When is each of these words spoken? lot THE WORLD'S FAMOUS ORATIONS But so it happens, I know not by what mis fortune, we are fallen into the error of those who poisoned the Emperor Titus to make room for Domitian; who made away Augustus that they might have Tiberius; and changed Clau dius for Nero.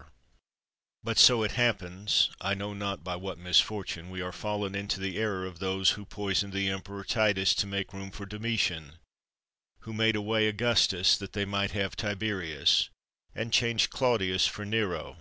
lot 0.00 0.06
THE 0.06 0.12
WORLD'S 0.12 0.24
FAMOUS 0.24 0.70
ORATIONS 0.70 1.04
But 1.04 1.18
so 1.18 1.42
it 1.42 1.62
happens, 1.62 2.30
I 2.40 2.54
know 2.54 2.72
not 2.72 3.04
by 3.04 3.16
what 3.16 3.36
mis 3.36 3.60
fortune, 3.60 4.08
we 4.08 4.22
are 4.22 4.32
fallen 4.32 4.74
into 4.74 4.98
the 4.98 5.18
error 5.18 5.44
of 5.44 5.58
those 5.58 5.90
who 5.90 6.06
poisoned 6.06 6.54
the 6.54 6.70
Emperor 6.70 7.04
Titus 7.04 7.54
to 7.56 7.66
make 7.66 7.92
room 7.92 8.10
for 8.10 8.24
Domitian; 8.24 8.94
who 9.80 9.92
made 9.92 10.16
away 10.16 10.48
Augustus 10.48 11.18
that 11.18 11.34
they 11.34 11.44
might 11.44 11.72
have 11.72 11.96
Tiberius; 11.96 12.88
and 13.34 13.52
changed 13.52 13.90
Clau 13.90 14.16
dius 14.16 14.48
for 14.48 14.64
Nero. 14.64 15.18